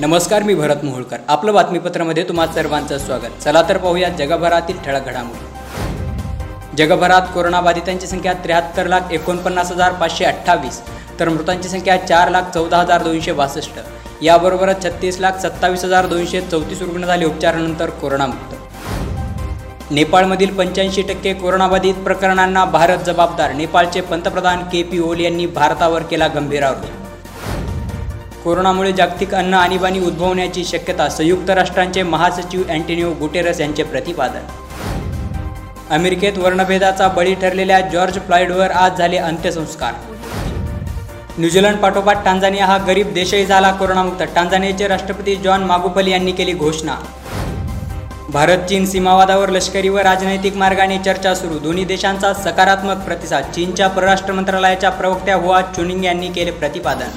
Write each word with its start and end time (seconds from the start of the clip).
नमस्कार 0.00 0.42
मी 0.42 0.54
भरत 0.54 0.82
मोहोळकर. 0.84 1.16
आपलं 1.28 1.52
बातमीपत्रामध्ये 1.54 2.22
तुम्हा 2.24 2.46
सर्वांचं 2.46 2.98
स्वागत. 2.98 3.30
चला 3.44 3.62
तर 3.68 3.76
पाहूया 3.76 4.08
जगभरातील 4.08 4.76
ठळक 4.84 5.06
घडामोडी. 5.06 6.76
जगभरात 6.76 7.22
कोरोनाबाधितांची 7.34 8.06
संख्या 8.06 8.32
त्र्याहत्तर 8.44 8.86
लाख 8.86 9.12
एकोणपन्नास 9.12 9.72
हजार 9.72 9.92
पाचशे 9.92 10.24
अठ्ठावीस 10.24 10.80
तर 11.20 11.28
मृतांची 11.28 11.68
संख्या 11.68 11.96
चार 12.06 12.30
लाख 12.30 12.42
चौदा 12.54 12.78
हजार 12.78 13.02
दोनशे 13.02 13.32
बासष्ट. 13.32 13.80
याबरोबरच 14.22 14.82
छत्तीस 14.84 15.18
लाख 15.20 15.40
सत्तावीस 15.42 15.84
हजार 15.84 16.06
दोनशे 16.06 16.40
चौतीस 16.40 16.82
रुग्ण 16.82 17.06
झाले 17.06 17.24
उपचारानंतर 17.24 17.90
कोरोनामुक्त. 17.90 18.54
नेपाळमधील 19.90 20.54
पंच्याऐंशी 20.54 21.02
टक्के 21.02 21.32
कोरोनाबाधित 21.32 21.94
प्रकरणांना 22.04 22.64
भारत 22.64 23.04
जबाबदार. 23.06 23.52
नेपाळचे 23.52 24.00
पंतप्रधान 24.00 24.62
के 24.62 24.82
पी 24.82 24.98
ओली 25.00 25.24
यांनी 25.24 25.46
भारतावर 25.46 26.02
केला 26.02 26.28
गंभीर 26.28 26.62
आरोप. 26.62 26.86
कोरोनामुळे 28.48 28.92
जागतिक 28.92 29.34
अन्न 29.34 29.54
आणीबाणी 29.54 29.98
उद्भवण्याची 30.00 30.64
शक्यता 30.64 31.08
संयुक्त 31.08 31.50
राष्ट्रांचे 31.50 32.02
महासचिव 32.02 32.62
अँटोनिओ 32.68 33.10
गुटेरस 33.14 33.60
यांचे 33.60 33.82
प्रतिपादन. 33.82 34.46
अमेरिकेत 35.90 36.38
वर्णभेदाचा 36.38 37.08
बळी 37.08 37.34
ठरलेल्या 37.34 37.80
जॉर्ज 37.92 38.18
फ्लॉइडवर 38.26 38.70
आज 38.70 38.98
झाले 38.98 39.16
अंत्यसंस्कार. 39.16 39.92
न्यूझीलंड 41.38 41.76
पाठोपाठ 41.76 42.24
टांझानिया 42.24 42.66
हा 42.66 42.78
गरीब 42.78 43.12
देशही 43.14 43.44
झाला 43.46 43.72
कोरोनामुक्त. 43.72 44.22
टांझानियाचे 44.34 44.88
राष्ट्रपती 44.88 45.36
जॉन 45.36 45.64
मागुपली 45.64 46.10
यांनी 46.10 46.32
केली 46.32 46.52
घोषणा. 46.52 46.96
भारत 48.32 48.66
चीन 48.68 48.86
सीमावादावर 48.86 49.48
लष्करी 49.48 49.88
व 49.88 49.98
राजनैतिक 49.98 50.56
मार्गाने 50.56 50.98
चर्चा 51.04 51.34
सुरू. 51.34 51.58
दोन्ही 51.58 51.84
देशांचा 51.84 52.32
सकारात्मक 52.34 53.04
प्रतिसाद 53.04 53.52
चीनच्या 53.54 53.88
परराष्ट्र 53.88 54.32
मंत्रालयाच्या 54.32 54.90
प्रवक्त्या 54.90 55.36
हुआ 55.36 55.60
चुनिंग 55.76 56.04
यांनी 56.04 56.28
केले 56.28 56.50
प्रतिपादन. 56.50 57.16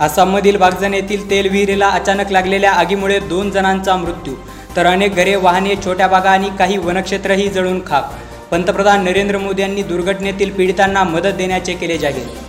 आसाममधील 0.00 0.56
बागजन 0.56 0.94
येथील 0.94 1.28
तेल 1.30 1.48
विहिरीला 1.48 1.88
अचानक 1.88 2.32
लागलेल्या 2.32 2.72
आगीमुळे 2.72 3.18
दोन 3.18 3.50
जणांचा 3.50 3.96
मृत्यू 3.96 4.34
तर 4.76 4.86
अनेक 4.86 5.14
घरे 5.14 5.36
वाहने 5.36 5.74
छोट्या 5.84 6.06
बागा 6.06 6.30
आणि 6.30 6.50
काही 6.58 6.76
वनक्षेत्रही 6.76 7.48
जळून 7.48 7.80
खाक. 7.86 8.10
पंतप्रधान 8.50 9.04
नरेंद्र 9.04 9.38
मोदी 9.38 9.62
यांनी 9.62 9.82
दुर्घटनेतील 9.82 10.50
पीडितांना 10.50 11.04
मदत 11.04 11.36
देण्याचे 11.38 11.74
केले 11.74 11.98
जाहीर. 11.98 12.45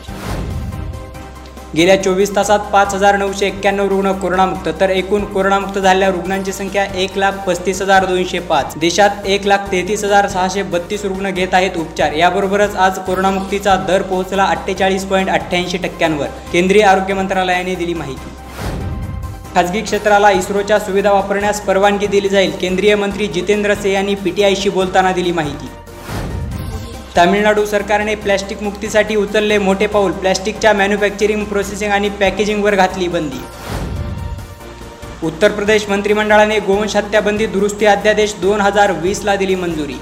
गेल्या 1.78 1.96
चोवीस 2.04 2.36
तासात 2.36 2.60
पाच 2.74 2.94
हजार 2.94 3.16
नऊशे 3.18 3.46
एक्क्याण्णव 3.48 3.88
रुग्ण 3.88 4.12
कोरोनामुक्त 4.12 4.70
तर 4.80 4.90
एकूण 4.90 5.26
कोरोनामुक्त 5.34 5.78
झालेल्या 5.80 6.10
रुग्णांची 6.12 6.54
संख्या 6.54 6.86
एक 7.02 7.18
लाख 7.18 7.32
पस्तीस 7.48 7.82
हजार 7.82 8.06
दोनशे 8.06 8.40
पाच. 8.40 8.74
देशात 8.80 9.26
एक 9.26 9.46
लाख 9.48 9.72
तेहतीस 9.72 10.04
हजार 10.04 10.28
सहाशे 10.28 10.64
बत्तीस 10.64 11.06
रुग्ण 11.06 11.32
घेत 11.32 11.54
आहेत 11.54 11.78
उपचार. 11.78 12.14
याबरोबरच 12.14 12.76
आज 12.76 13.00
कोरोनामुक्तीचा 13.00 13.76
दर 13.88 14.02
पोहोचला 14.02 14.44
अठ्ठेचाळीस 14.44 15.06
पॉईंट 15.06 15.30
अठ्ठ्याऐंशी 15.30 15.78
टक्क्यांवर. 15.78 16.28
केंद्रीय 16.54 16.84
आरोग्य 16.84 17.14
मंत्रालयाने 17.14 17.76
दिली 17.76 17.94
माहिती. 17.94 18.36
खाजगी 19.56 19.82
क्षेत्राला 19.82 20.32
इस्रोच्या 20.32 20.80
सुविधा 20.80 21.12
वापरण्यास 21.12 21.62
परवानगी 21.62 22.08
दिली 22.08 22.30
जाईल 22.30 22.52
केंद्रीय 22.62 22.96
मंत्री 22.96 23.28
जितेंद्र 23.28 23.74
सिंह 23.74 23.94
यांनी 23.94 24.16
पीटीआयशी 24.16 24.70
बोलताना 24.70 25.12
दिली 25.12 25.32
माहिती. 25.32 25.70
तामिळनाडू 27.18 27.66
सरकारने 27.66 28.14
प्लॅस्टिक 28.16 28.62
मुक्तीसाठी 28.64 29.16
उचलले 29.16 29.58
मोठे 29.58 29.86
पाऊल. 29.88 30.12
प्लॅस्टिकच्या 30.12 30.74
मॅन्युफॅक्चरिंग 30.74 31.44
प्रोसेसिंग 31.44 31.92
आणि 31.92 32.10
पॅकेजिंगवर 32.10 32.76
घातली 32.76 33.08
बंदी. 33.08 33.40
उत्तर 35.24 35.52
प्रदेश 35.52 35.88
मंत्रिमंडळाने 35.90 36.60
गोवंश 36.60 36.96
हत्याबंदी 36.96 37.46
दुरुस्ती 37.46 37.86
अध्यादेश 37.86 38.36
दोन 38.42 38.62
हजार 38.62 38.92
वीसला 38.92 39.36
दिली 39.36 39.56
मंजुरी. 39.56 39.96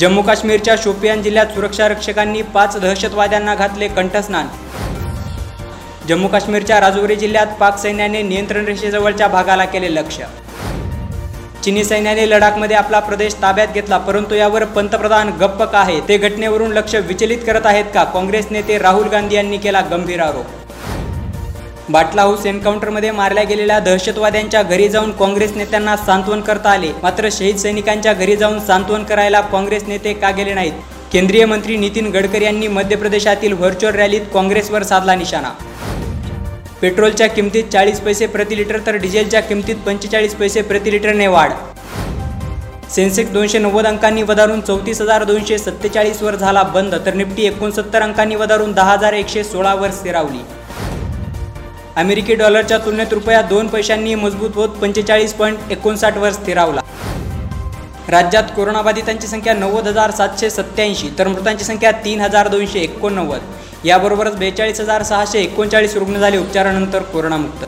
जम्मू 0.00 0.22
काश्मीरच्या 0.22 0.74
शोपियान 0.84 1.22
जिल्ह्यात 1.22 1.46
सुरक्षा 1.46 1.88
रक्षकांनी 1.88 2.42
पाच 2.54 2.76
दहशतवाद्यांना 2.76 3.54
घातले 3.54 3.88
कंठस्नान. 3.88 4.48
जम्मू 6.08 6.28
काश्मीरच्या 6.28 6.80
राजौरी 6.80 7.16
जिल्ह्यात 7.16 7.46
पाक 7.60 7.78
सैन्याने 7.78 8.22
नियंत्रण 8.22 8.64
रेषेजवळच्या 8.64 9.28
भागाला 9.28 9.64
केले 9.64 9.94
लक्ष्य. 9.94 10.26
चिनी 11.68 11.82
सैन्याने 11.84 12.24
लडाखमध्ये 12.28 12.76
आपला 12.76 12.98
प्रदेश 13.00 13.34
ताब्यात 13.40 13.74
घेतला 13.74 13.96
परंतु 13.98 14.34
यावर 14.34 14.64
पंतप्रधान 14.76 15.30
गप्प 15.40 15.62
का 15.62 15.78
आहे? 15.78 15.98
ते 16.08 16.16
घटनेवरून 16.18 16.70
लक्ष 16.72 16.94
विचलित 17.08 17.38
करत 17.46 17.66
आहेत 17.66 17.84
का? 17.94 18.04
काँग्रेस 18.04 18.46
नेते 18.50 18.78
राहुल 18.78 19.08
गांधी 19.08 19.34
यांनी 19.34 19.56
केला 19.58 19.80
गंभीर 19.90 20.20
आरोप. 20.20 20.46
बाटला 21.90 22.22
हाऊस 22.22 22.46
एन्काउंटरमध्ये 22.46 23.10
मारल्या 23.10 23.44
गेलेल्या 23.44 23.78
दहशतवाद्यांच्या 23.78 24.62
घरी 24.62 24.88
जाऊन 24.88 25.12
काँग्रेस 25.12 25.52
नेत्यांना 25.56 25.96
सांत्वन 25.96 26.40
करता 26.40 26.70
आले. 26.70 26.92
मात्र 27.02 27.28
शहीद 27.32 27.56
सैनिकांच्या 27.56 28.12
घरी 28.12 28.36
जाऊन 28.36 28.58
सांत्वन 28.66 29.04
करायला 29.04 29.40
काँग्रेस 29.52 29.84
नेते 29.88 30.12
का 30.14 30.30
गेले 30.30 30.54
नाहीत? 30.54 30.72
केंद्रीय 31.12 31.44
मंत्री 31.44 31.76
नितीन 31.76 32.10
गडकरी 32.10 32.44
यांनी 32.44 32.68
मध्य 32.68 32.96
प्रदेशातील 32.96 33.52
व्हर्च्युअल 33.52 33.94
रॅलीत 33.94 34.32
काँग्रेसवर 34.34 34.82
साधला 34.82 35.14
निशाणा. 35.14 35.50
पेट्रोलच्या 36.82 37.26
किमतीत 37.26 37.64
चाळीस 37.72 38.00
पैसे 38.00 38.26
प्रति 38.26 38.56
लिटर 38.56 38.78
तर 38.86 38.96
डिझेलच्या 38.96 39.40
किमतीत 39.42 39.76
पंचेचाळीस 39.86 40.34
पैसे 40.34 40.62
प्रति 40.62 40.90
लिटरने 40.90 41.26
वाढ. 41.26 41.52
सेन्सेक्स 42.90 43.32
दोनशे 43.32 43.58
नव्वद 43.58 43.86
अंकांनी 43.86 44.22
वधारून 44.22 44.60
चौतीस 44.60 45.00
हजार 45.00 45.24
दोनशे 45.24 45.58
सत्तेचाळीसवर 45.58 46.34
झाला 46.34 46.62
बंद 46.74 46.94
तर 47.06 47.14
निफ्टी 47.14 47.46
एकोणसत्तर 47.46 48.02
अंकांनी 48.02 48.36
वधारून 48.36 48.72
दहा 48.72 48.92
हजार 48.92 49.12
एकशे 49.12 49.44
सोळावर 49.44 49.90
स्थिरावली. 49.90 50.40
अमेरिकी 51.96 52.34
डॉलरच्या 52.34 52.78
तुलनेत 52.78 53.12
रुपया 53.12 53.42
दोन 53.42 53.66
पैशांनी 53.66 54.14
मजबूत 54.14 54.50
होत 54.54 54.78
पंचेचाळीस 54.80 55.32
पॉईंट 55.34 55.72
एकोणसाठवर 55.72 56.32
स्थिरावला. 56.32 56.80
राज्यात 58.08 58.56
कोरोनाबाधितांची 58.56 59.26
संख्या 59.26 59.54
नव्वद 59.54 59.88
हजार 59.88 60.10
सातशे 60.10 60.50
सत्त्याऐंशी 60.50 61.08
तर 61.18 61.28
मृतांची 61.28 61.64
संख्या 61.64 61.90
तीन 62.04 62.20
हजार 62.20 62.48
दोनशे 62.48 62.78
एकोणनव्वद. 62.78 63.40
याबरोबरच 63.84 64.36
बेचाळीस 64.36 64.80
हजार 64.80 65.02
सहाशे 65.02 65.40
एकोणचाळीस 65.40 65.96
रुग्ण 65.96 66.18
झाले 66.18 66.38
उपचारानंतर 66.38 67.02
कोरोनामुक्त. 67.02 67.64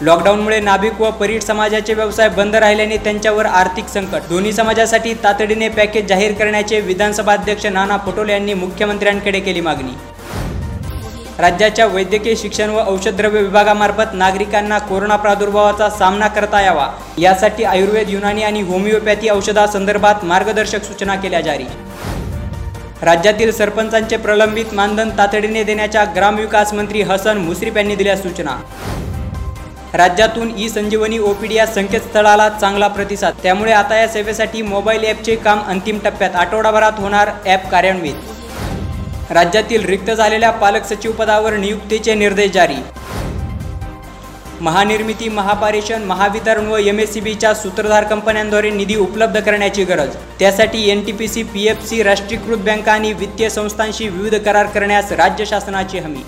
लॉकडाऊनमुळे 0.00 0.58
नाभिक 0.60 1.00
व 1.00 1.10
परीट 1.10 1.42
समाजाचे 1.42 1.94
व्यवसाय 1.94 2.28
बंद 2.28 2.54
राहिल्याने 2.54 2.96
त्यांच्यावर 2.96 3.46
आर्थिक 3.46 3.88
संकट. 3.88 4.28
दोन्ही 4.28 4.52
समाजासाठी 4.52 5.14
तातडीने 5.14 5.68
पॅकेज 5.68 6.06
जाहीर 6.06 6.32
करण्याचे 6.32 6.80
विधानसभा 6.80 7.32
अध्यक्ष 7.32 7.66
नाना 7.66 7.96
पटोले 7.96 8.32
यांनी 8.32 8.54
मुख्यमंत्र्यांकडे 8.54 9.40
केली 9.40 9.60
मागणी. 9.60 9.92
राज्याच्या 11.38 11.86
वैद्यकीय 11.86 12.34
शिक्षण 12.36 12.70
व 12.70 12.82
औषधद्रव्य 12.86 13.40
विभागामार्फत 13.42 14.14
नागरिकांना 14.14 14.78
कोरोना 14.78 15.16
प्रादुर्भावाचा 15.16 15.88
सामना 15.90 16.28
करता 16.28 16.60
यावा. 16.60 16.88
यासाठी 17.18 17.64
आयुर्वेद 17.64 18.10
युनानी 18.10 18.42
आणि 18.42 18.60
होमिओपॅथी 18.60 19.30
औषधासंदर्भात 19.30 20.24
मार्गदर्शक 20.24 20.82
सूचना 20.82 21.14
केल्या 21.14 21.40
जारी. 21.40 21.64
राज्यातील 23.02 23.50
सरपंचांचे 23.52 24.16
प्रलंबित 24.16 24.74
मानधन 24.74 25.08
तातडीने 25.18 25.62
देण्याच्या 25.64 26.04
ग्रामविकास 26.16 26.72
मंत्री 26.74 27.00
हसन 27.02 27.38
मुश्रीफ 27.38 27.76
यांनी 27.76 27.94
दिल्या 27.96 28.16
सूचना. 28.16 28.56
राज्यातून 29.94 30.52
ई 30.58 30.68
संजीवनी 30.68 31.18
ओपीडी 31.18 31.54
या 31.54 31.66
संकेतस्थळाला 31.66 32.48
चांगला 32.48 32.88
प्रतिसाद. 32.88 33.34
त्यामुळे 33.42 33.72
आता 33.72 33.96
या 33.96 34.08
सेवेसाठी 34.08 34.62
मोबाईल 34.62 35.04
ॲपचे 35.04 35.36
काम 35.36 35.62
अंतिम 35.62 35.98
टप्प्यात 36.04 36.36
आठवडाभरात 36.36 36.92
होणार 36.98 37.30
ॲप 37.46 37.68
कार्यान्वित. 37.70 39.32
राज्यातील 39.32 39.84
रिक्त 39.84 40.10
झालेल्या 40.10 40.50
पालक 40.50 40.84
सचिव 40.84 41.12
पदावर 41.12 41.56
नियुक्तीचे 41.56 42.14
निर्देश 42.14 42.50
जारी. 42.50 42.76
महानिर्मिती 44.62 45.28
महापारेषण 45.28 46.02
महावितरण 46.06 46.66
व 46.66 46.76
एम 46.78 46.98
एस 47.00 47.12
सी 47.12 47.20
बीच्या 47.20 47.52
सूत्रधार 47.54 48.04
कंपन्यांद्वारे 48.04 48.70
निधी 48.70 48.96
उपलब्ध 48.96 49.38
करण्याची 49.40 49.84
गरज. 49.84 50.14
त्यासाठी 50.38 50.90
N 50.90 51.04
T 51.04 51.12
P 51.12 51.28
C 51.28 51.42
P 51.42 51.66
F 51.68 51.82
C 51.88 52.02
राष्ट्रीयकृत 52.02 52.58
बँका 52.58 52.92
आणि 52.92 53.12
वित्तीय 53.12 53.48
संस्थांशी 53.50 54.08
विविध 54.08 54.34
करार 54.44 54.66
करण्यास 54.66 55.10
राज्य 55.12 55.44
शासनाची 55.44 55.98
हमी. 55.98 56.22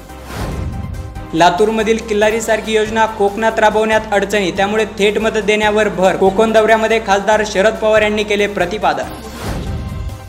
लातूरमधील 1.34 1.98
किल्लारीसारखी 2.08 2.74
योजना 2.74 3.06
कोकणात 3.18 3.58
राबवण्यात 3.58 4.12
अडचणी 4.12 4.50
त्यामुळे 4.50 4.84
थेट 4.98 5.18
मदत 5.18 5.44
देण्यावर 5.46 5.88
भर. 5.88 6.16
कोकण 6.16 6.52
दौऱ्यामध्ये 6.52 7.00
खासदार 7.06 7.44
शरद 7.46 7.74
पवार 7.74 8.02
यांनी 8.02 8.24
केले 8.24 8.46
प्रतिपादन. 8.48 9.14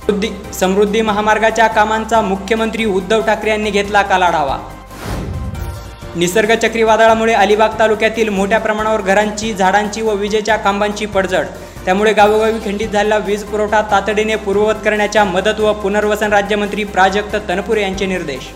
समृद्धी 0.06 0.30
समृद्धी 0.54 1.02
महामार्गाच्या 1.02 1.68
कामांचा 1.68 2.22
मुख्यमंत्री 2.22 2.86
उद्धव 2.86 3.22
ठाकरे 3.22 3.50
यांनी 3.50 3.72
घेतला 3.72 4.02
कालाढावा 4.02 4.58
निसर्ग 6.16 6.52
चक्रीवादळामुळे 6.56 7.34
अलिबाग 7.34 7.70
तालुक्यातील 7.80 8.30
मोठ्या 8.30 8.60
प्रमाणावर 8.60 9.02
घरांची 9.02 9.54
झाडांची 9.54 10.02
व 10.02 10.14
विजेच्या 10.14 10.58
खांबांची 10.64 11.06
पडझड. 11.06 11.46
त्यामुळे 11.86 12.14
गावोगावी 12.14 12.60
खंडित 12.66 12.90
झालेला 12.90 13.18
वीज 13.18 13.44
पुरवठा 13.44 13.82
तातडीने 13.92 14.36
पूर्ववत 14.36 14.76
करण्याच्या 14.86 15.24
मदत 15.24 15.60
व 15.60 15.74
पुनर्वसन 15.74 16.34
राज्यमंत्री 16.34 16.84
प्राजक्त 16.84 17.36
तनपुरे 17.50 17.82
यांचे 17.82 18.06
निर्देश. 18.06 18.48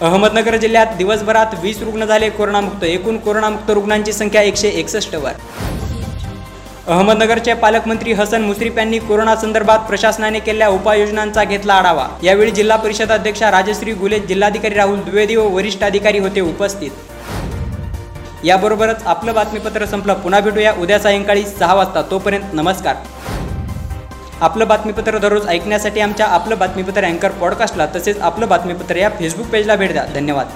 अहमदनगर 0.00 0.56
जिल्ह्यात 0.56 0.96
दिवसभरात 0.98 1.54
वीस 1.62 1.82
रुग्ण 1.82 2.04
झाले 2.04 2.28
कोरोनामुक्त. 2.30 2.84
एकूण 2.84 3.16
कोरोनामुक्त 3.16 3.70
रुग्णांची 3.70 4.12
संख्या 4.12 4.42
एकशे 4.42 4.68
एकसष्टवर 4.68 5.32
अहमदनगरचे 6.88 7.54
पालकमंत्री 7.54 8.12
हसन 8.12 8.42
मुश्रीफ 8.42 8.78
यांनी 8.78 8.98
कोरोना 8.98 9.36
संदर्भात 9.36 9.78
प्रशासनाने 9.78 10.38
केलेल्या 10.38 10.68
उपाययोजनांचा 10.68 11.44
घेतला 11.44 11.74
आढावा. 11.74 12.08
यावेळी 12.22 12.50
जिल्हा 12.50 12.76
परिषद 12.76 13.12
अध्यक्षा 13.12 13.50
राजश्री 13.50 13.92
गुले 13.92 14.18
जिल्हाधिकारी 14.18 14.74
राहुल 14.74 15.00
द्विवेदी 15.00 15.36
व 15.36 15.48
वरिष्ठ 15.48 15.82
अधिकारी 15.82 16.18
होते 16.18 16.40
उपस्थित. 16.40 16.90
याबरोबरच 18.44 19.02
आपलं 19.06 19.34
बातमीपत्र 19.34 19.86
संपलं. 19.86 20.14
पुन्हा 20.14 20.40
भेटूया 20.40 20.72
उद्या 20.78 20.98
सायंकाळी 20.98 21.42
सहा 21.42 21.74
वाजता. 21.74 22.02
तोपर्यंत 22.02 22.44
नमस्कार. 22.52 22.96
आपलं 24.40 24.68
बातमीपत्र 24.68 25.18
दररोज 25.18 25.48
ऐकण्यासाठी 25.48 26.00
आमच्या 26.00 26.26
आपलं 26.26 26.58
बातमीपत्र 26.58 27.04
अँकर 27.04 27.30
पॉडकास्टला 27.30 27.86
तसेच 27.86 28.20
आपलं 28.20 28.48
बातमीपत्र 28.48 28.96
या 28.96 29.08
फेसबुक 29.08 29.46
पेजला 29.46 29.76
भेट 29.76 29.92
द्या. 29.92 30.04
धन्यवाद. 30.14 30.46